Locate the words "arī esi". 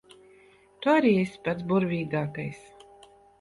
0.93-1.41